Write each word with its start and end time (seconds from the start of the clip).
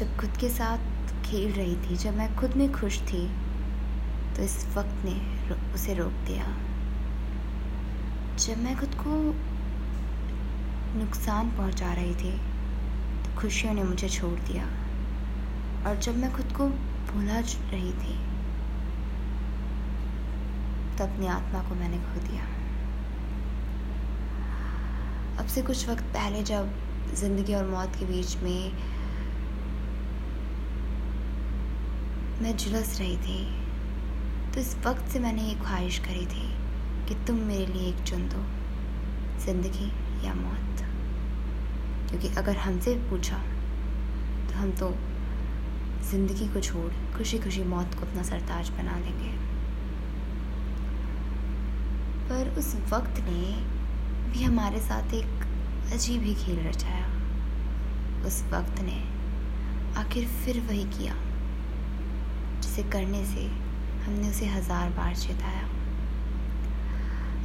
जब 0.00 0.14
खुद 0.16 0.36
के 0.40 0.48
साथ 0.48 1.10
खेल 1.24 1.50
रही 1.52 1.74
थी, 1.76 1.96
जब 1.96 2.16
मैं 2.16 2.28
खुद 2.36 2.54
में 2.56 2.70
खुश 2.72 2.98
थी 3.02 3.26
तो 4.36 4.42
इस 4.42 4.54
वक्त 4.76 5.04
ने 5.04 5.14
उसे 5.74 5.94
रोक 5.94 6.12
दिया। 6.26 6.44
जब 8.36 8.58
मैं 8.58 8.76
खुद 8.78 8.94
को 9.00 9.16
नुकसान 10.98 11.50
पहुँचा 11.56 11.92
रही 11.94 12.14
थी 12.14 12.32
तो 13.24 13.34
खुशियों 13.40 13.74
ने 13.74 13.82
मुझे 13.82 14.08
छोड़ 14.08 14.38
दिया। 14.40 14.64
और 15.86 15.98
जब 15.98 16.16
मैं 16.16 16.32
खुद 16.36 16.52
को 16.52 16.68
भुला 17.12 17.38
रही 17.40 17.92
थी 17.94 18.16
तो 20.96 21.04
अपनी 21.04 21.26
आत्मा 21.28 21.62
को 21.68 21.74
मैंने 21.74 21.98
खो 21.98 22.20
दिया। 22.28 22.46
अब 25.36 25.46
से 25.48 25.62
कुछ 25.62 25.88
वक्त 25.88 26.04
पहले 26.14 26.42
जब 26.44 26.72
ज़िंदगी 27.14 27.54
और 27.54 27.66
मौत 27.66 27.96
के 27.98 28.06
बीच 28.06 28.36
में 28.42 28.98
मैं 32.42 32.56
झुलस 32.56 32.98
रही 32.98 33.16
थी। 33.16 33.38
तो 34.52 34.60
इस 34.60 34.74
वक्त 34.86 35.10
से 35.12 35.18
मैंने 35.18 35.42
ये 35.42 35.54
ख्वाहिश 35.56 35.98
करी 35.98 36.26
थी 36.26 36.48
कि 37.08 37.14
तुम 37.26 37.36
मेरे 37.48 37.66
लिए 37.66 37.88
एक 37.88 38.02
चुन 38.04 38.22
दो, 38.28 38.42
ज़िंदगी 39.44 39.90
या 40.26 40.34
मौत। 40.34 40.82
क्योंकि 42.10 42.28
अगर 42.38 42.56
हमसे 42.56 42.94
पूछा 43.10 43.36
तो 44.48 44.58
हम 44.58 44.70
तो 44.80 44.90
ज़िंदगी 46.10 46.48
को 46.48 46.60
छोड़ 46.60 46.90
खुशी 47.16 47.38
खुशी 47.38 47.62
मौत 47.66 47.94
को 47.94 48.06
अपना 48.06 48.22
सरताज 48.22 48.70
बना 48.70 48.98
लेंगे। 48.98 49.32
पर 52.28 52.54
उस 52.58 52.74
वक्त 52.92 53.20
ने 53.20 53.54
भी 54.32 54.42
हमारे 54.42 54.80
साथ 54.80 55.14
एक 55.14 55.92
अजीब 55.94 56.22
ही 56.22 56.34
खेल 56.36 56.66
रचाया। 56.66 57.06
उस 58.26 58.42
वक्त 58.52 58.80
ने 58.82 59.02
आखिर 60.00 60.26
फिर 60.36 60.60
वही 60.60 60.84
किया। 60.98 61.14
जिसे 62.70 62.82
करने 62.90 63.24
से 63.24 63.44
हमने 64.04 64.28
उसे 64.30 64.46
हज़ार 64.46 64.90
बार 64.96 65.14
चेताया। 65.16 65.62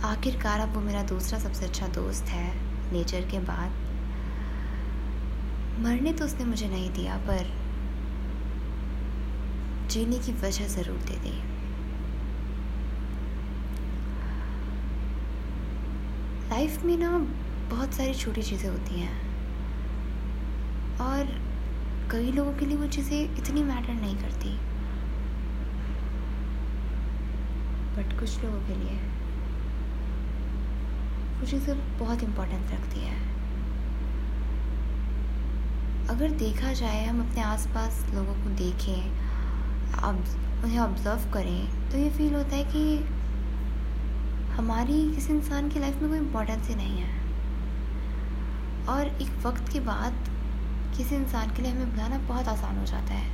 आखिरकार 0.06 0.60
अब 0.60 0.74
वो 0.76 0.82
मेरा 0.82 1.02
दूसरा 1.04 1.40
सबसे 1.40 1.66
अच्छा 1.66 1.88
दोस्त 1.88 2.26
है, 2.30 2.50
नेचर 2.92 3.22
के 3.32 3.40
बाद। 3.42 3.72
मरने 5.84 6.12
तो 6.14 6.26
उसने 6.26 6.46
मुझे 6.46 6.68
नहीं 6.68 6.90
दिया, 6.94 7.16
पर 7.20 7.50
जीने 9.90 10.20
की 10.20 10.32
वजह 10.44 10.68
ज़रूर 10.68 11.00
दे 11.10 11.18
दी। 11.24 11.34
लाइफ 16.50 16.84
में 16.86 16.98
ना 16.98 17.18
बहुत 17.70 17.94
सारी 17.94 18.14
छोटी 18.14 18.42
चीज़ें 18.44 18.70
होती 18.70 19.00
हैं, 19.00 19.18
और 21.02 21.36
कई 22.12 22.32
लोगों 22.32 22.54
के 22.54 22.66
लिए 22.66 22.78
वो 22.78 22.88
चीज़ें 22.90 23.20
इतनी 23.20 23.64
मैटर 23.64 23.94
नहीं 23.96 24.16
करती। 24.18 24.58
बट 27.98 28.20
कुछ 28.20 28.44
लोगों 28.44 28.60
के 28.60 28.76
लिए 28.76 28.98
वो 31.36 31.46
चीज़ें 31.48 32.00
बहुत 32.00 32.24
इम्पोर्टेंस 32.24 32.72
रखती 32.72 33.00
है। 33.00 33.16
अगर 36.10 36.32
देखा 36.40 36.72
जाए, 36.74 37.06
हम 37.06 37.20
अपने 37.22 37.42
आसपास 37.44 38.06
लोगों 38.14 38.34
को 38.34 38.50
देखें, 38.56 39.02
अब 40.02 40.24
उन्हें 40.64 40.80
ऑब्ज़र्व 40.80 41.32
करें 41.34 41.90
तो 41.92 41.98
ये 41.98 42.10
फील 42.10 42.34
होता 42.36 42.56
है 42.56 42.64
कि 42.66 42.84
हमारी 44.56 45.00
किसी 45.16 45.34
इंसान 45.34 45.70
की 45.70 45.80
लाइफ 45.80 46.02
में 46.02 46.10
कोई 46.10 46.20
इम्पोर्टेंस 46.20 46.68
ही 46.70 46.76
नहीं 46.76 46.98
है। 46.98 47.14
और 48.88 49.08
एक 49.22 49.46
वक्त 49.46 49.72
के 49.74 49.80
बाद 49.82 50.30
किसी 50.98 51.16
इंसान 51.16 51.56
के 51.56 51.62
लिए 51.62 51.72
हमें 51.72 51.92
बुलाना 51.92 52.18
बहुत 52.28 52.48
आसान 52.48 52.78
हो 52.78 52.86
जाता 52.86 53.14
है। 53.14 53.30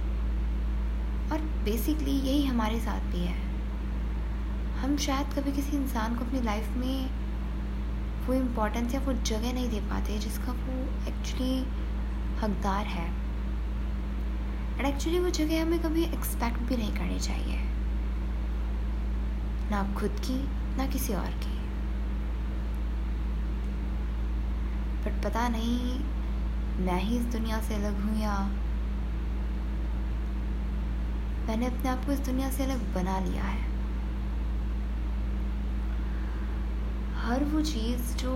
और 1.32 1.42
बेसिकली 1.64 2.12
यही 2.12 2.46
हमारे 2.46 2.80
साथ 2.80 3.12
भी 3.12 3.26
है। 3.26 3.41
हम 4.82 4.96
शायद 4.98 5.34
कभी 5.34 5.52
किसी 5.52 5.76
इंसान 5.78 6.16
को 6.16 6.26
अपनी 6.26 6.42
लाइफ 6.42 6.70
में 6.78 7.10
वो 8.28 8.34
इम्पोर्टेंस 8.34 8.94
या 8.94 9.02
वो 9.02 9.14
जगह 9.14 9.54
नहीं 9.54 9.70
दे 9.70 9.80
पाते 9.80 10.18
जिसका 10.20 10.52
वो 10.52 10.78
एक्चुअली 11.08 11.60
हकदार 12.42 12.86
है। 12.86 13.06
एंड 14.78 14.86
एक्चुअली 14.86 15.20
वो 15.20 15.30
जगह 15.30 15.62
हमें 15.62 15.80
कभी 15.80 16.04
एक्सपेक्ट 16.04 16.60
भी 16.60 16.78
नहीं 16.78 16.92
करनी 16.92 17.20
चाहिए। 17.20 17.60
ना 19.72 19.84
खुद 19.94 20.20
की, 20.20 20.40
ना 20.78 20.88
किसी 20.88 21.14
और 21.14 21.32
की। 21.44 21.58
बट 25.06 25.24
पता 25.24 25.48
नहीं, 25.50 26.00
मैं 26.86 27.02
ही 27.02 27.18
इस 27.18 27.24
दुनिया 27.24 27.62
से 27.62 27.76
अलग 27.76 28.02
हूँ 28.02 28.22
या 28.22 28.38
मैंने 31.48 31.66
अपने 31.66 31.90
आप 31.90 32.06
को 32.06 32.12
इस 32.12 32.20
दुनिया 32.20 32.50
से 32.50 32.64
अलग 32.64 32.94
बना 32.94 33.20
लिया 33.20 33.44
है। 33.44 33.71
हर 37.32 37.44
वो 37.44 37.62
चीज़ 37.62 38.16
जो 38.18 38.32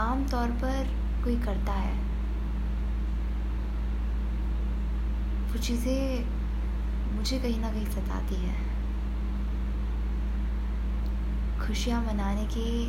आम 0.00 0.24
तौर 0.30 0.50
पर 0.50 0.86
कोई 1.24 1.34
करता 1.36 1.72
है, 1.72 1.96
वो 5.48 5.58
चीज़ें 5.58 6.24
मुझे 7.16 7.38
कहीं 7.38 7.58
ना 7.60 7.70
कहीं 7.72 7.84
सताती 7.86 8.34
है। 8.34 8.54
खुशियाँ 11.58 12.00
मनाने 12.02 12.46
के 12.46 12.86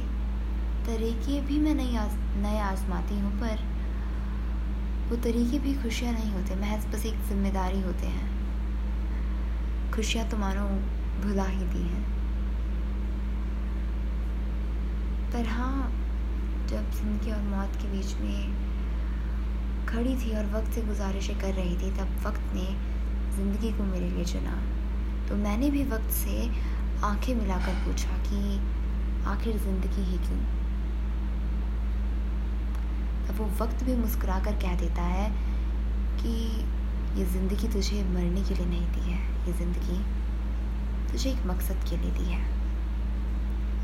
तरीके 0.86 1.42
भी 1.42 1.60
मैं 1.60 1.74
नहीं 1.76 1.98
आज 1.98 2.16
नए 2.44 2.60
आजमाती 2.60 3.20
हूँ, 3.20 3.32
पर 3.32 3.66
वो 5.10 5.18
तरीके 5.24 5.60
भी 5.60 5.74
खुशियाँ 5.74 6.14
नहीं 6.14 6.32
होते, 6.34 6.56
महज 6.56 6.86
बस 6.86 7.06
एक 7.06 7.20
ज़िम्मेदारी 7.30 7.82
होते 7.82 8.08
हैं। 8.08 9.92
खुशियाँ 9.92 10.28
तो 10.30 10.38
मानो 10.38 10.68
भुला 11.24 11.46
ही 11.46 11.66
दी 11.66 11.84
हैं। 11.84 12.19
पर 15.34 15.46
हाँ 15.48 15.92
जब 16.70 16.92
ज़िंदगी 16.92 17.32
और 17.32 17.42
मौत 17.44 17.76
के 17.82 17.88
बीच 17.88 18.14
में 18.22 18.68
खड़ी 19.88 20.16
थी 20.16 20.36
और 20.38 20.46
वक्त 20.54 20.72
से 20.74 20.82
गुजारिशें 20.82 21.40
कर 21.40 21.54
रही 21.54 21.76
थी, 21.78 21.92
तब 21.98 22.10
वक्त 22.26 22.54
ने 22.54 22.66
ज़िंदगी 23.36 23.72
को 23.78 23.84
मेरे 23.84 24.10
लिए 24.10 24.26
चुना। 24.26 24.58
तो 25.30 25.36
मैंने 25.38 25.70
भी 25.72 25.84
वक्त 25.86 26.12
से 26.14 26.50
आँखें 27.06 27.34
मिलाकर 27.36 27.74
पूछा 27.86 28.18
कि 28.24 28.60
आखिर 29.28 29.58
ज़िंदगी 29.58 30.04
ही 30.04 30.18
क्यों? 30.18 30.40
तब 33.28 33.40
वो 33.40 33.46
वक्त 33.64 33.84
भी 33.84 33.96
मुस्कुरा 33.96 34.40
कर 34.46 34.56
कह 34.62 34.76
देता 34.80 35.04
है 35.04 35.30
कि 36.22 36.36
ये 37.20 37.26
ज़िंदगी 37.26 37.68
तुझे 37.74 38.04
मरने 38.06 38.44
के 38.44 38.56
लिए 38.56 38.66
नहीं 38.66 38.88
दी 38.88 39.12
है, 39.12 39.20
ये 39.48 39.54
ज़िंदगी 39.54 40.00
तुझे 41.12 41.30
एक 41.30 41.46
मकसद 41.48 41.90
के 41.90 41.98
लिए 41.98 42.12
दी 42.12 42.32
है। 42.32 42.42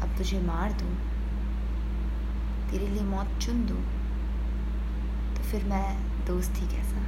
अब 0.01 0.17
तुझे 0.17 0.39
मार 0.41 0.73
दूँ। 0.81 0.95
तेरे 2.71 2.87
लिए 2.87 3.03
मौत 3.05 3.37
चुन 3.41 3.65
दूँ 3.65 3.81
तो 5.35 5.43
फिर 5.43 5.63
मैं 5.65 5.87
दोस्त 6.27 6.53
ही 6.57 6.67
कैसा? 6.67 7.01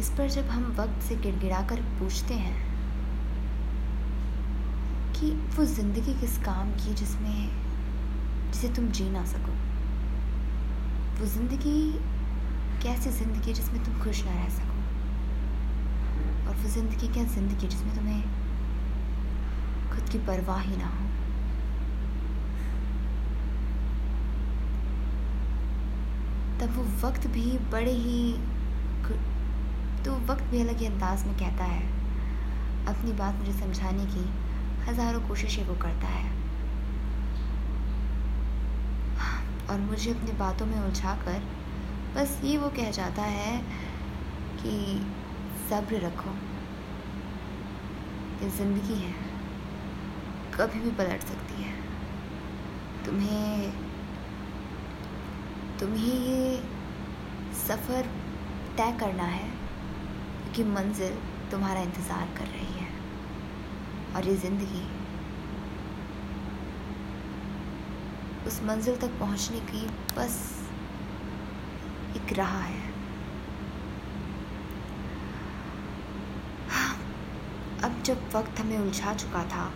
इस 0.00 0.08
पर 0.18 0.28
जब 0.30 0.48
हम 0.48 0.64
वक्त 0.78 1.02
से 1.02 1.16
गिड़गिड़ा 1.16 1.60
कर 1.68 1.80
पूछते 1.98 2.34
हैं 2.36 2.56
कि 5.12 5.30
वो 5.56 5.64
ज़िंदगी 5.66 6.14
किस 6.20 6.36
काम 6.38 6.70
की 6.74 6.94
जिसमें, 6.94 7.48
जिसे 8.52 8.68
तुम 8.74 8.88
जी 8.90 9.08
ना 9.10 9.24
सको, 9.26 9.52
वो 11.20 11.26
ज़िंदगी 11.26 11.80
कैसी 12.82 13.10
ज़िंदगी 13.10 13.52
जिसमें 13.52 13.82
तुम 13.84 13.98
खुश 14.02 14.24
ना 14.24 14.34
रह 14.34 14.48
सको, 14.50 14.76
और 16.48 16.56
वो 16.56 16.68
ज़िंदगी 16.70 17.08
क्या 17.08 17.24
ज़िंदगी 17.34 17.66
जिसमें 17.66 17.94
तुम्हें 17.96 18.22
खुद 19.90 20.08
की 20.12 20.18
परवाह 20.26 20.60
ही 20.60 20.76
ना 20.76 20.86
हो? 20.88 21.07
तब 26.60 26.76
वो 26.76 26.84
वक्त 27.02 27.26
भी 27.28 27.58
बड़े 27.72 27.92
ही 27.96 28.20
तो 30.04 30.12
वक्त 30.26 30.44
भी 30.44 30.60
अलग 30.60 30.78
ही 30.78 30.86
अंदाज 30.86 31.24
में 31.26 31.34
कहता 31.36 31.64
है। 31.64 31.82
अपनी 32.88 33.12
बात 33.14 33.34
मुझे 33.36 33.52
समझाने 33.52 34.04
की 34.06 34.24
हज़ारों 34.84 35.20
कोशिशें 35.28 35.64
वो 35.66 35.74
करता 35.76 36.08
है। 36.08 36.36
और 39.70 39.80
मुझे 39.80 40.10
अपनी 40.10 40.32
बातों 40.38 40.66
में 40.66 40.78
उलझा 40.78 41.14
कर 41.24 41.42
बस 42.14 42.40
ये 42.44 42.56
वो 42.58 42.68
कह 42.76 42.90
जाता 42.92 43.22
है 43.24 43.56
कि 44.60 44.76
सब्र 45.70 46.00
रखो। 46.00 46.30
ये 48.38 48.50
ज़िंदगी 48.50 48.94
है, 48.96 49.12
कभी 50.54 50.80
भी 50.80 50.90
पलट 50.92 51.22
सकती 51.24 51.62
है। 51.62 51.72
तुम्हें 53.04 53.87
तुम्हें 55.80 56.14
ये 56.26 56.56
सफ़र 57.56 58.06
तय 58.78 58.96
करना 59.00 59.24
है 59.24 59.48
क्योंकि 59.48 60.64
मंजिल 60.72 61.18
तुम्हारा 61.50 61.80
इंतज़ार 61.80 62.34
कर 62.38 62.46
रही 62.46 62.72
है 62.74 62.88
और 64.16 64.28
ये 64.28 64.36
ज़िंदगी 64.36 64.82
उस 68.46 68.62
मंजिल 68.64 68.96
तक 68.96 69.18
पहुँचने 69.20 69.60
की 69.70 69.86
बस 70.16 70.36
एक 72.16 72.32
राह 72.38 72.56
है। 72.58 72.86
अब 77.84 78.02
जब 78.06 78.28
वक्त 78.34 78.60
हमें 78.60 78.78
उलझा 78.78 79.14
चुका 79.14 79.44
था, 79.48 79.70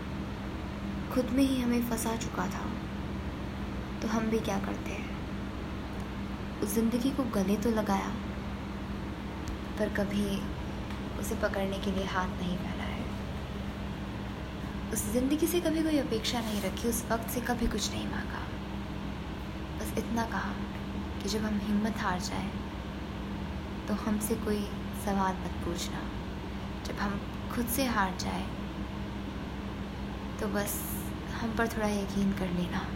खुद 1.15 1.31
में 1.31 1.43
ही 1.43 1.61
हमें 1.61 1.89
फंसा 1.91 2.17
चुका 2.17 2.47
था 2.51 2.67
तो 4.03 4.09
हम 4.09 4.29
भी 4.31 4.39
क्या 4.41 4.59
करते 4.61 4.91
हैं? 4.91 5.12
ज़िंदगी 6.65 7.11
को 7.11 7.23
गले 7.35 7.57
तो 7.59 7.71
लगाया, 7.73 8.11
पर 9.79 9.89
कभी 9.95 10.25
उसे 11.21 11.35
पकड़ने 11.43 11.79
के 11.79 11.91
लिए 11.91 12.05
हाथ 12.07 12.29
नहीं 12.41 12.57
फैलाया 12.59 12.91
उस 14.93 15.03
ज़िंदगी 15.13 15.47
से 15.47 15.61
कभी 15.61 15.83
कोई 15.83 15.99
अपेक्षा 15.99 16.41
नहीं 16.41 16.61
रखी, 16.63 16.89
उस 16.89 17.05
वक्त 17.11 17.31
से 17.31 17.41
कभी 17.43 17.67
कुछ 17.67 17.91
नहीं 17.91 18.07
मांगा। 18.07 18.41
बस 19.79 19.93
इतना 19.99 20.25
कहा 20.33 20.55
कि 21.23 21.29
जब 21.29 21.45
हम 21.45 21.59
हिम्मत 21.65 21.97
हार 21.99 22.21
जाए 22.23 22.49
तो 23.89 23.95
हमसे 24.03 24.35
कोई 24.45 24.65
सवाल 25.05 25.35
मत 25.37 25.65
पूछना। 25.65 26.03
जब 26.87 26.99
हम 26.99 27.21
खुद 27.55 27.67
से 27.69 27.85
हार 27.87 28.17
जाए 28.21 28.45
तो 30.41 30.49
बस 30.49 30.81
हम 31.41 31.57
पर 31.57 31.69
थोड़ा 31.69 31.89
यकीन 31.89 32.33
कर 32.39 32.51
लेना। 32.51 32.87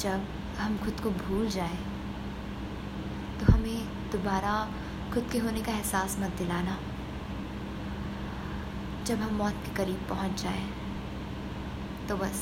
जब 0.00 0.26
हम 0.58 0.76
खुद 0.78 1.00
को 1.00 1.10
भूल 1.20 1.48
जाए 1.50 1.78
तो 3.40 3.52
हमें 3.52 4.10
दोबारा 4.12 4.54
खुद 5.14 5.28
के 5.32 5.38
होने 5.38 5.62
का 5.62 5.72
एहसास 5.72 6.16
मत 6.20 6.38
दिलाना। 6.38 6.78
जब 9.06 9.20
हम 9.20 9.34
मौत 9.36 9.62
के 9.64 9.74
करीब 9.74 10.06
पहुँच 10.08 10.42
जाए 10.42 10.64
तो 12.08 12.16
बस 12.16 12.40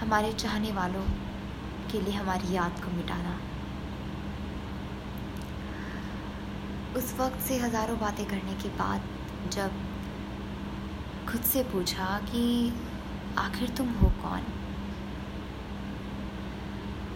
हमारे 0.00 0.32
चाहने 0.34 0.72
वालों 0.72 1.04
के 1.92 2.00
लिए 2.00 2.14
हमारी 2.14 2.54
याद 2.54 2.80
को 2.84 2.90
मिटाना। 2.92 3.38
उस 6.98 7.14
वक्त 7.18 7.40
से 7.46 7.58
हज़ारों 7.58 7.98
बातें 8.00 8.24
करने 8.26 8.54
के 8.62 8.68
बाद 8.76 9.08
जब 9.52 9.80
खुद 11.28 11.42
से 11.44 11.62
पूछा 11.72 12.06
कि 12.26 12.44
आखिर 13.38 13.70
तुम 13.76 13.88
हो 13.94 14.08
कौन 14.22 14.52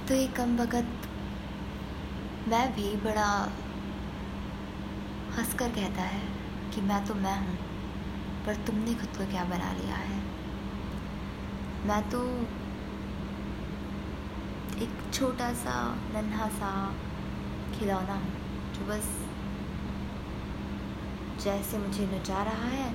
तो 0.09 0.15
ये 0.15 0.27
कम 0.37 0.57
वक़्त 0.57 1.09
मैं 2.49 2.73
भी 2.75 2.97
बड़ा 2.97 3.29
हंसकर 5.37 5.69
कहता 5.69 6.03
है 6.03 6.21
कि 6.75 6.81
मैं 6.81 7.05
तो 7.07 7.15
मैं 7.15 7.37
हूँ, 7.39 7.57
पर 8.47 8.55
तुमने 8.67 8.95
खुद 8.95 9.17
को 9.17 9.27
क्या 9.31 9.45
बना 9.45 9.73
लिया 9.73 9.97
है? 9.97 10.19
मैं 11.87 12.01
तो 12.11 12.23
एक 14.83 15.13
छोटा 15.13 15.53
सा 15.55 15.75
नन्हा 16.15 16.49
सा 16.49 16.73
खिलौना 17.75 18.15
हूँ, 18.15 18.33
जो 18.75 18.87
बस 18.87 19.13
जैसे 21.45 21.79
मुझे 21.79 22.07
नचा 22.07 22.43
रहा 22.43 22.69
है, 22.69 22.91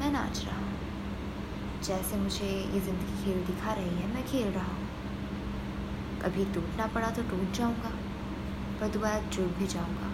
मैं 0.00 0.10
नाच 0.10 0.44
रहा 0.44 0.58
हूँ। 0.58 1.80
जैसे 1.82 2.16
मुझे 2.16 2.46
ये 2.46 2.80
ज़िंदगी 2.80 3.24
खेल 3.24 3.44
दिखा 3.46 3.72
रही 3.72 3.96
है, 3.96 4.14
मैं 4.14 4.26
खेल 4.26 4.48
रहा 4.48 4.72
हूँ। 4.72 4.88
कभी 6.22 6.44
टूटना 6.44 6.86
पड़ा 6.86 7.10
तो 7.10 7.22
टूट 7.22 7.52
जाऊँगा। 7.52 7.90
पर 8.82 8.88
दोबारा 8.88 9.18
जुड़ 9.30 9.46
भी 9.58 9.66
जाऊँगा। 9.68 10.06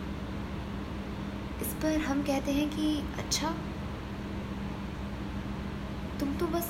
इस 1.62 1.68
पर 1.82 2.00
हम 2.00 2.22
कहते 2.22 2.52
हैं 2.52 2.68
कि 2.70 2.88
अच्छा 3.18 3.50
तुम 6.20 6.34
तो 6.34 6.46
बस 6.46 6.66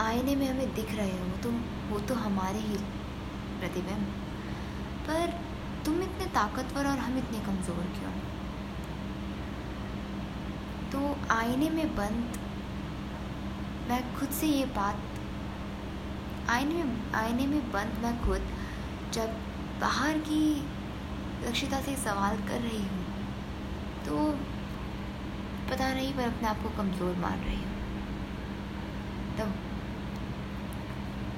आईने 0.00 0.34
में 0.36 0.46
हमें 0.48 0.74
दिख 0.74 0.94
रहे 0.94 1.10
हो, 1.10 1.26
तुम, 1.42 1.58
वो 1.90 1.98
तो 2.00 2.14
हमारे 2.14 2.58
ही 2.58 2.76
प्रतिबिंब 3.60 4.06
पर 5.08 5.34
तुम 5.84 6.00
इतने 6.02 6.26
ताकतवर 6.34 6.86
और 6.86 6.98
हम 6.98 7.18
इतने 7.18 7.40
कमज़ोर 7.40 7.82
क्यों? 7.98 8.12
तो 10.92 11.00
आईने 11.34 11.68
में 11.70 11.94
बंद, 11.96 12.38
मैं 13.88 14.00
खुद 14.16 14.30
से 14.30 14.46
ये 14.46 14.64
बात, 14.76 15.02
आईने 16.50 16.82
में 16.84 17.12
आईने 17.14 17.46
में 17.46 17.60
बंद 17.72 18.00
मैं 18.02 18.14
खुद, 18.24 18.48
जब 19.12 19.36
बाहर 19.80 20.18
की 20.20 20.42
लक्षिता 21.46 21.80
से 21.80 21.96
सवाल 21.96 22.36
कर 22.48 22.60
रही 22.60 22.82
हूँ। 22.82 23.04
तो 24.06 24.16
पता 25.70 25.92
नहीं 25.94 26.12
पर 26.14 26.22
अपने 26.24 26.48
आप 26.48 26.62
को 26.62 26.68
कमज़ोर 26.76 27.16
मान 27.18 27.40
रही 27.40 27.56
हूँ। 27.56 27.74
तब 29.38 29.54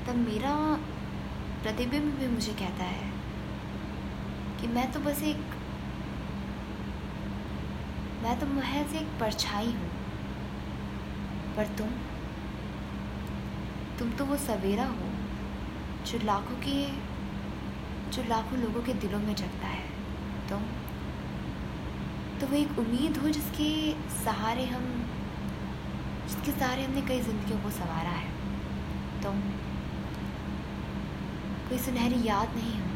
तब 0.07 0.17
मेरा 0.19 0.55
प्रतिबिंब 1.63 2.13
भी 2.19 2.27
मुझे 2.29 2.53
कहता 2.55 2.85
है 2.87 3.11
कि 4.61 4.67
मैं 4.69 4.91
तो 4.93 5.01
बस 5.01 5.23
एक, 5.23 5.41
मैं 8.23 8.39
तो 8.41 8.47
महज 8.47 8.95
एक 8.97 9.09
परछाई 9.21 9.73
हूँ। 9.73 9.91
पर 11.57 11.67
तुम 11.79 11.89
तुम 13.99 14.11
तो 14.11 14.25
वो 14.25 14.37
सवेरा 14.39 14.85
हो 14.87 15.11
जो 16.07 16.19
लाखों 16.25 16.57
के 16.59 16.75
जो 18.09 18.23
लाखों 18.29 18.59
लोगों 18.59 18.83
के 18.83 18.95
दिलों 18.97 19.19
में 19.21 19.35
जगता 19.35 19.67
है। 19.67 19.87
तो 20.49 20.59
तो 22.41 22.47
वो 22.47 22.57
एक 22.57 22.79
उम्मीद 22.79 23.17
हो 23.19 23.29
जिसके 23.31 23.71
सहारे 24.17 24.65
हम, 24.67 24.85
जिसके 26.27 26.53
सहारे 26.53 26.83
हमने 26.85 27.03
कई 27.09 27.21
ज़िंदगियों 27.21 27.59
को 27.63 27.71
संवारा 27.71 28.11
है। 28.13 28.31
तो 29.23 29.33
कोई 31.69 31.79
सुनहरी 31.79 32.23
याद 32.25 32.55
नहीं 32.55 32.75
हो 32.75 32.87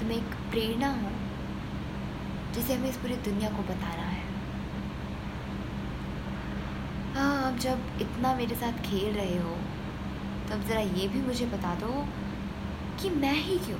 तुम्हें 0.00 0.16
एक 0.16 0.34
प्रेरणा 0.50 0.90
हो, 0.94 1.10
जिसे 2.54 2.74
हमें 2.74 2.88
इस 2.88 2.96
पूरी 2.96 3.16
दुनिया 3.28 3.50
को 3.50 3.62
बताना 3.62 4.08
है। 4.08 4.20
हाँ 7.14 7.52
अब 7.52 7.58
जब 7.58 8.00
इतना 8.02 8.34
मेरे 8.34 8.54
साथ 8.56 8.82
खेल 8.82 9.14
रहे 9.14 9.38
हो 9.38 9.56
तब 10.50 10.62
ज़रा 10.68 10.80
ये 10.80 11.08
भी 11.08 11.20
मुझे 11.22 11.46
बता 11.46 11.74
दो 11.80 12.04
कि 13.02 13.10
मैं 13.16 13.34
ही 13.34 13.58
क्यों? 13.58 13.78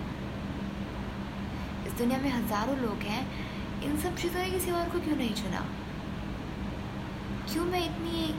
इस 1.87 1.93
दुनिया 1.93 2.19
में 2.19 2.31
हज़ारों 2.31 2.77
लोग 2.79 3.03
हैं, 3.03 3.23
इन 3.83 3.97
सब 4.01 4.17
चीज़ों 4.17 4.41
ने 4.41 4.51
किसी 4.51 4.71
और 4.71 4.89
को 4.89 5.01
क्यों 5.01 5.17
नहीं 5.17 5.35
चुना? 5.35 5.65
क्यों 7.53 7.65
मैं 7.65 7.85
इतनी 7.85 8.35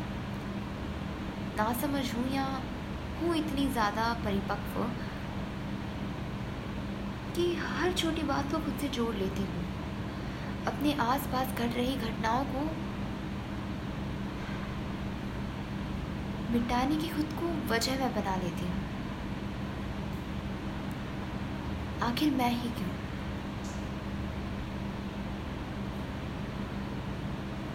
नासमझ 1.58 2.04
हूँ 2.14 2.30
या 2.34 2.46
हूँ 3.20 3.36
इतनी 3.36 3.68
ज़्यादा 3.72 4.14
परिपक्व 4.26 4.80
कि 7.36 7.54
हर 7.56 7.94
छोटी 7.94 8.24
बात 8.24 8.52
को 8.52 8.60
खुद 8.60 8.78
से 8.82 8.88
जोड़ 8.90 9.14
लेती 9.16 9.42
हूँ? 9.42 9.64
अपने 10.68 10.94
आसपास 11.02 11.54
घट 11.54 11.76
रही 11.76 11.96
घटनाओं 11.98 12.44
को 12.46 12.66
मिटाने 16.54 16.96
की 16.96 17.08
खुद 17.10 17.38
को 17.40 17.54
वजह 17.74 18.00
मैं 18.00 18.14
बना 18.16 18.36
लेती 18.36 18.66
हूँ। 18.66 18.82
आखिर 22.10 22.34
मैं 22.34 22.50
ही 22.52 22.70
क्यों? 22.70 23.03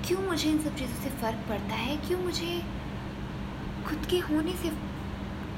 क्यों 0.09 0.21
मुझे 0.21 0.51
इन 0.51 0.59
सब 0.59 0.77
चीज़ों 0.77 0.97
से 0.97 1.11
फ़र्क 1.11 1.39
पड़ता 1.49 1.75
है? 1.75 1.97
क्यों 1.97 2.19
मुझे 2.21 2.63
खुद 3.89 4.07
के 4.11 4.19
होने 4.19 4.53
से 4.53 4.69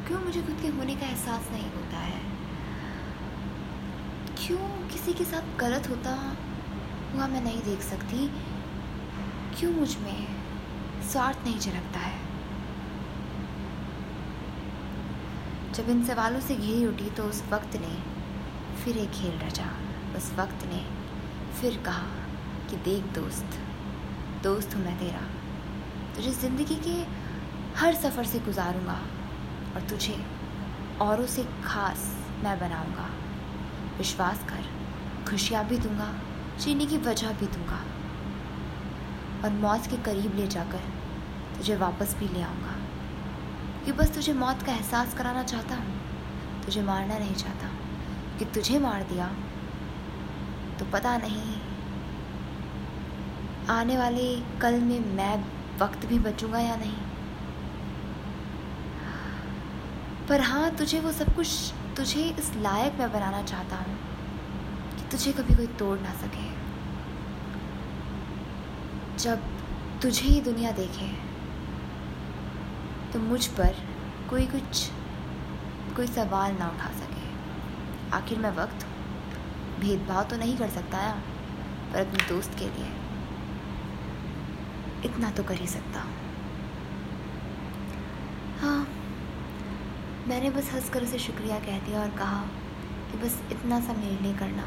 क्यों 0.07 0.21
मुझे 0.21 0.43
खुद 0.43 0.59
के 0.63 0.69
होने 0.69 0.97
का 0.97 1.07
एहसास 1.07 1.51
नहीं 1.53 1.71
होता 1.73 1.99
है? 1.99 2.21
क्यों 4.41 4.89
किसी 4.89 5.13
के 5.13 5.25
साथ 5.25 5.57
गलत 5.57 5.89
होता 5.91 6.15
हुआ 7.15 7.27
मैं 7.27 7.41
नहीं 7.41 7.63
देख 7.63 7.81
सकती? 7.81 8.27
क्यों 9.59 9.73
मुझमें 9.73 10.27
स्वार्थ 11.13 11.45
नहीं 11.45 11.59
झलकता 11.59 12.01
है? 12.01 12.19
जब 15.73 15.91
इन 15.91 16.05
सवालों 16.05 16.41
से 16.41 16.57
घिरी 16.57 16.87
उठी 16.87 17.11
तो 17.11 17.23
उस 17.23 17.45
वक्त 17.51 17.77
ने 17.77 17.97
फिर 18.83 18.99
एक 18.99 19.11
खेल 19.11 19.39
रचा। 19.39 19.73
उस 20.17 20.33
वक्त 20.33 20.69
ने 20.73 20.85
फिर 21.61 21.83
कहा 21.83 22.07
कि 22.71 22.77
देख 22.77 23.15
दोस्त 23.15 23.70
दोस्त 24.43 24.75
हूँ 24.75 24.85
मैं 24.85 24.99
तेरा। 24.99 25.21
तुझे 26.17 26.31
ज़िंदगी 26.31 26.75
के 26.75 27.05
हर 27.79 27.95
सफ़र 27.95 28.25
से 28.25 28.39
गुजारूँगा 28.39 28.99
और 29.75 29.83
तुझे 29.91 30.25
औरों 31.01 31.27
से 31.27 31.45
खास 31.65 32.27
मैं 32.45 32.61
बनाऊँगा। 32.61 33.11
विश्वास 33.99 34.45
कर, 34.45 34.65
खुशियाँ 35.31 35.65
भी 35.65 35.79
दूँगा, 35.79 36.13
जीने 36.61 36.87
की 36.87 36.99
वजह 36.99 37.33
भी 37.33 37.47
दूँगा। 37.47 37.85
और 39.45 39.51
मौत 39.51 39.87
के 39.87 39.97
करीब 39.97 40.37
ले 40.37 40.47
जाकर 40.47 40.79
तुझे 41.57 41.77
वापस 41.77 42.17
भी 42.19 42.29
ले 42.29 42.43
आऊँगा। 42.43 42.77
कि 43.85 43.93
बस 43.93 44.15
तुझे 44.15 44.33
मौत 44.33 44.63
का 44.63 44.73
एहसास 44.73 45.15
कराना 45.15 45.43
चाहता 45.43 45.75
हूँ? 45.75 46.01
तुझे 46.65 46.83
मारना 46.83 47.19
नहीं 47.19 47.35
चाहता। 47.35 47.69
कि 48.39 48.45
तुझे 48.45 48.79
मार 48.79 49.03
दिया 49.03 49.27
तो 50.79 50.85
पता 50.85 51.17
नहीं 51.17 51.70
आने 53.69 53.97
वाले 53.97 54.25
कल 54.61 54.81
में 54.81 55.01
मैं 55.15 55.35
वक्त 55.79 56.07
भी 56.07 56.19
बचूँगा 56.19 56.59
या 56.59 56.77
नहीं? 56.77 56.97
पर 60.29 60.41
हाँ 60.41 60.71
तुझे 60.77 61.01
वो 61.01 61.13
सब 61.13 61.35
कुछ, 61.37 61.73
तुझे 61.97 62.23
इस 62.39 62.55
लायक 62.57 62.99
मैं 62.99 63.13
बनाना 63.13 63.43
चाहता 63.43 63.77
हूँ 63.77 63.97
कि 64.97 65.09
तुझे 65.11 65.33
कभी 65.33 65.55
कोई 65.55 65.67
तोड़ 65.67 65.99
ना 65.99 66.13
सके। 66.13 66.49
जब 69.19 69.43
तुझे 70.03 70.29
ही 70.29 70.41
दुनिया 70.41 70.71
देखे 70.73 71.09
तो 73.13 73.19
मुझ 73.19 73.47
पर 73.47 73.75
कोई 74.31 74.47
कुछ, 74.47 74.89
कोई 75.97 76.07
सवाल 76.07 76.53
ना 76.53 76.69
उठा 76.69 76.91
सके। 76.91 78.17
आखिर 78.17 78.39
मैं 78.39 78.57
वक्त, 78.57 78.87
भेदभाव 79.81 80.25
तो 80.25 80.37
नहीं 80.37 80.57
कर 80.57 80.69
सकता 80.69 80.99
ना, 80.99 81.23
पर 81.93 82.07
अपने 82.07 82.29
दोस्त 82.29 82.59
के 82.59 82.65
लिए। 82.65 83.00
इतना 85.05 85.31
तो 85.31 85.43
कर 85.43 85.61
ही 85.61 85.67
सकता। 85.69 86.01
हूँ 86.01 86.15
हाँ 88.61 88.87
मैंने 90.29 90.51
बस 90.51 90.73
हंस 90.73 90.89
कर 90.91 91.03
उसे 91.03 91.19
शुक्रिया 91.19 91.59
कह 91.61 91.79
दिया 91.81 92.01
और 92.01 92.11
कहा 92.19 92.41
कि 93.11 93.19
बस 93.19 93.41
इतना 93.53 93.81
सा 93.81 93.93
मेरे 93.95 94.17
लिए 94.23 94.35
करना। 94.39 94.65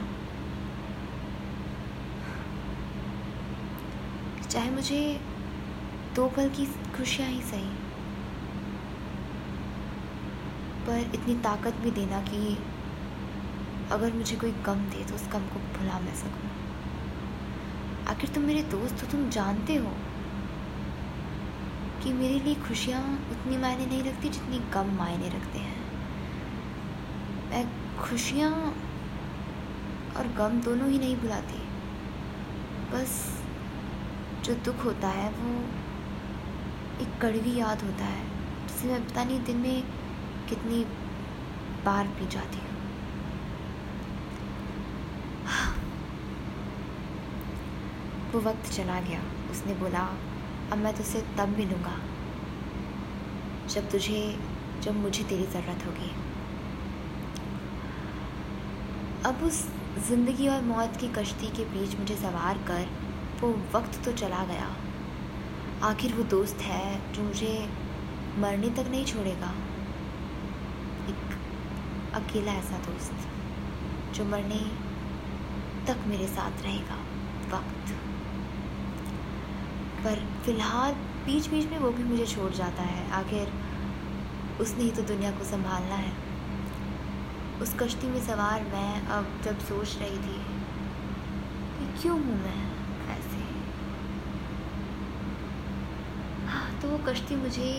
चाहे 4.44 4.70
मुझे 4.72 5.00
दो 6.16 6.28
पल 6.30 6.50
की 6.50 6.66
खुशियाँ 6.96 7.30
ही 7.30 7.42
सही, 7.44 7.70
पर 10.86 11.12
इतनी 11.16 11.36
ताकत 11.44 11.76
भी 11.84 11.92
देना 11.92 12.22
कि 12.24 12.58
अगर 13.92 14.14
मुझे 14.14 14.36
कोई 14.36 14.52
गम 14.66 14.80
दे 14.90 15.04
तो 15.06 15.16
उस 15.16 15.28
गम 15.34 15.48
को 15.48 15.60
भुला 15.78 16.00
मैं 16.00 16.16
सकूँ। 16.16 16.50
आखिर 18.08 18.30
तुम 18.30 18.44
मेरे 18.44 18.62
दोस्त 18.70 19.04
हो, 19.04 19.08
तुम 19.12 19.30
जानते 19.30 19.76
हो। 19.76 19.92
कि 22.04 22.14
मेरे 22.14 22.40
लिए 22.40 22.56
खुशियाँ 22.56 23.02
उतनी 23.32 23.58
मायने 23.58 23.86
नहीं 23.86 24.04
रखती 24.04 24.30
जितनी 24.30 24.58
गम 24.74 24.90
मायने 24.98 25.28
रखते 25.30 25.60
हैं। 25.60 25.78
मैं 27.50 27.66
खुशियाँ 28.00 28.52
और 30.18 30.28
गम 30.38 30.60
दोनों 30.62 30.90
ही 30.90 30.98
नहीं 31.00 31.16
भुलाती। 31.18 31.62
बस 32.92 33.14
जो 34.46 34.56
दुख 34.66 34.84
होता 34.86 35.08
है 35.10 35.30
वो 35.32 35.54
एक 37.04 37.18
कड़वी 37.22 37.56
याद 37.60 37.84
होता 37.84 38.06
है, 38.06 38.26
जिसे 38.68 38.88
मैं 38.88 39.02
पता 39.08 39.24
नहीं 39.24 39.40
दिन 39.44 39.58
में 39.58 39.84
कितनी 40.50 40.84
बार 41.86 42.08
पी 42.20 42.28
जाती 42.28 42.58
हूँ। 42.58 42.72
वो 48.34 48.40
वक्त 48.42 48.72
चला 48.72 49.00
गया। 49.00 49.22
उसने 49.52 49.74
बोला 49.76 50.04
अब 50.74 50.80
मैं 50.80 50.96
तुझसे 50.98 51.20
तब 51.38 51.50
मिलूँगा 51.58 51.92
जब 53.70 53.90
तुझे, 53.92 54.22
जब 54.84 54.96
मुझे 54.96 55.24
तेरी 55.24 55.44
ज़रूरत 55.46 55.86
होगी। 55.86 56.10
अब 59.26 59.44
उस 59.44 59.60
ज़िंदगी 60.08 60.48
और 60.48 60.62
मौत 60.62 60.98
की 61.02 61.08
कश्ती 61.14 61.48
के 61.58 61.66
बीच 61.74 61.96
मुझे 62.00 62.16
सवार 62.16 62.58
कर 62.68 62.88
वो 63.42 63.50
वक्त 63.76 64.04
तो 64.06 64.12
चला 64.14 64.44
गया। 64.46 64.70
आखिर 65.90 66.14
वो 66.14 66.24
दोस्त 66.32 66.62
है 66.62 67.14
जो 67.14 67.24
मुझे 67.24 67.54
मरने 68.40 68.70
तक 68.70 68.90
नहीं 68.90 69.06
छोड़ेगा। 69.06 69.54
एक 71.10 71.38
अकेला 72.16 72.54
ऐसा 72.54 72.78
दोस्त 72.88 74.16
जो 74.16 74.26
मरने 74.26 74.60
तक 75.88 76.08
मेरे 76.08 76.28
साथ 76.30 76.64
रहेगा। 76.64 76.98
वक्त। 77.56 77.96
पर 80.04 80.26
फ़िलहाल 80.46 80.94
बीच 81.26 81.48
बीच 81.48 81.66
में 81.66 81.78
वो 81.80 81.90
भी 81.92 82.04
मुझे 82.04 82.26
छोड़ 82.26 82.52
जाता 82.52 82.84
है। 82.84 83.10
आखिर 83.14 83.52
उसने 84.62 84.84
ही 84.84 84.92
तो 84.92 85.02
दुनिया 85.04 85.32
को 85.32 85.44
संभालना 85.44 85.96
है। 85.96 86.12
उस 87.62 87.74
कश्ती 87.80 88.08
में 88.08 88.20
सवार 88.22 88.64
मैं 88.64 89.06
अब 89.08 89.28
जब 89.46 89.60
सोच 89.60 89.98
रही 89.98 90.18
थी 90.18 90.38
कि 91.70 92.02
क्यों 92.02 92.18
हूँ 92.20 92.38
मैं 92.38 92.62
ऐसे? 93.10 93.42
हाँ 96.48 96.68
तो 96.82 96.90
वो 96.90 96.98
कश्ती 97.08 97.36
मुझे 97.36 97.70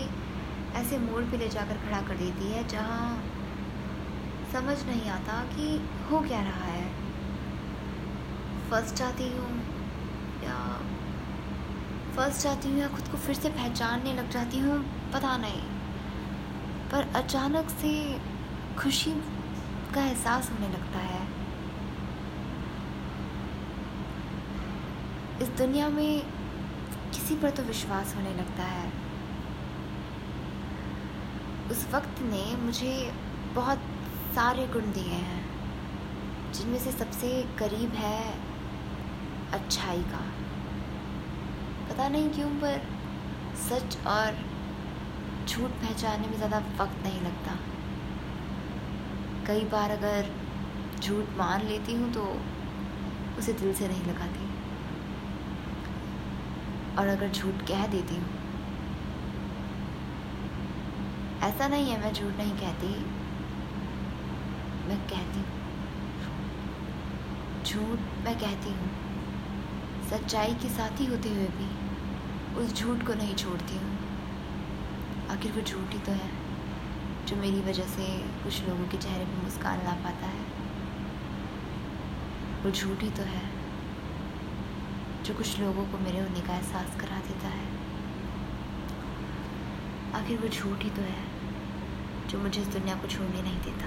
ऐसे 0.77 0.99
मोड़ 0.99 1.23
पे 1.23 1.37
ले 1.37 1.49
जाकर 1.49 1.77
खड़ा 1.79 2.01
कर 2.01 2.17
देती 2.17 2.53
है, 2.53 2.67
जहाँ 2.69 3.23
समझ 4.53 4.77
नहीं 4.87 5.11
आता 5.11 5.43
कि 5.47 5.67
हो 6.11 6.21
क्या 6.21 6.41
रहा 6.43 6.73
है। 6.73 6.89
फंस 8.71 8.95
जाती 8.95 9.29
हूँ 9.29 9.51
फंस 12.17 12.43
जाती 12.43 12.69
हूँ 12.69 12.79
या 12.79 12.89
खुद 12.89 13.09
को 13.09 13.19
फिर 13.19 13.35
से 13.35 13.49
पहचानने 13.49 14.13
लग 14.15 14.31
जाती 14.31 14.59
हूँ, 14.59 14.79
पता 15.13 15.37
नहीं। 15.37 15.63
पर 16.91 17.13
अचानक 17.15 17.71
से 17.71 18.21
खुशी 18.79 19.11
का 19.95 20.05
एहसास 20.05 20.51
होने 20.51 20.69
लगता 20.69 20.99
है। 20.99 21.23
इस 25.43 25.49
दुनिया 25.49 25.89
में 25.89 26.23
किसी 27.15 27.35
पर 27.35 27.51
तो 27.51 27.63
विश्वास 27.63 28.15
होने 28.17 28.35
लगता 28.35 28.63
है। 28.63 28.93
उस 31.71 31.87
वक्त 31.95 32.23
ने 32.23 32.57
मुझे 32.57 33.13
बहुत 33.55 33.79
सारे 34.35 34.67
गुण 34.67 34.93
दिए 34.93 35.13
हैं, 35.13 35.45
जिनमें 36.53 36.79
से 36.79 36.93
सबसे 36.93 37.43
करीब 37.59 37.91
है 37.91 38.35
अच्छाई 39.53 40.03
का। 40.03 40.44
पता 41.95 42.07
नहीं 42.09 42.29
क्यों, 42.31 42.49
पर 42.61 42.81
सच 43.59 43.97
और 44.07 44.37
झूठ 45.49 45.71
पहचानने 45.73 46.29
में 46.29 46.37
ज़्यादा 46.37 46.59
वक्त 46.81 47.05
नहीं 47.05 47.21
लगता। 47.21 47.53
कई 49.47 49.65
बार 49.73 49.91
अगर 49.91 50.31
झूठ 51.01 51.37
मान 51.39 51.67
लेती 51.67 51.95
हूँ 51.95 52.13
तो 52.13 52.23
उसे 53.39 53.53
दिल 53.53 53.75
से 53.75 53.89
नहीं 53.89 54.05
लगाती। 54.05 54.49
और 56.99 57.07
अगर 57.09 57.31
झूठ 57.31 57.63
कह 57.69 57.87
देती 57.87 58.17
हूँ, 58.17 58.29
ऐसा 61.43 61.69
नहीं 61.69 61.91
है 61.91 62.01
मैं 62.01 62.13
झूठ 62.13 62.37
नहीं 62.37 62.57
कहती, 62.57 62.89
मैं 64.89 64.99
कहती 65.09 65.39
हूँ। 65.39 65.63
झूठ 67.65 67.99
मैं 68.25 68.39
कहती 68.39 68.71
हूँ, 68.71 68.91
सच्चाई 70.11 70.55
के 70.55 70.69
साथी 70.71 71.07
होते 71.07 71.29
हुए 71.29 71.47
भी। 71.57 71.69
उस 72.57 72.75
झूठ 72.75 73.07
को 73.07 73.15
नहीं 73.15 73.35
छोड़ती 73.35 73.77
हूँ। 73.77 73.93
आखिर 75.31 75.53
वो 75.53 75.61
झूठ 75.61 75.93
ही 75.93 75.99
तो 75.99 76.13
है, 76.13 76.31
जो 77.27 77.37
मेरी 77.37 77.61
वजह 77.61 77.87
से 77.87 78.07
कुछ 78.43 78.61
लोगों 78.69 78.87
के 78.89 78.97
चेहरे 78.97 79.25
पर 79.25 79.43
मुस्कान 79.45 79.85
ला 79.85 79.93
पाता 80.05 80.27
है। 80.27 80.45
वो 82.65 82.71
झूठ 82.71 83.03
ही 83.03 83.11
तो 83.11 83.23
है, 83.23 83.43
जो 85.25 85.35
कुछ 85.35 85.59
लोगों 85.61 85.85
को 85.85 85.99
मेरे 85.99 86.19
होने 86.19 86.41
का 86.41 86.55
एहसास 86.55 86.97
करा 87.01 87.19
देता 87.21 87.49
है। 87.49 87.67
आखिर 90.15 90.39
वो 90.39 90.49
झूठ 90.49 90.85
ही 90.85 90.91
तो 90.91 91.03
है, 91.03 91.25
जो 92.29 92.39
मुझे 92.39 92.61
इस 92.61 92.69
दुनिया 92.69 92.97
को 92.97 93.09
छोड़ने 93.09 93.43
नहीं 93.43 93.61
देता। 93.61 93.87